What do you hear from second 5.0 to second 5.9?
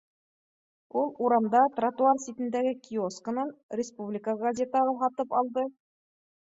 һатып алды